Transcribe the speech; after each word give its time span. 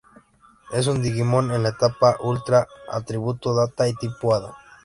Es 0.71 0.87
un 0.87 1.03
Digimon 1.03 1.51
en 1.51 1.61
la 1.61 1.69
etapa 1.69 2.17
Ultra, 2.21 2.67
atributo 2.91 3.53
Data 3.53 3.87
y 3.87 3.93
tipo 3.93 4.33
Hada. 4.33 4.57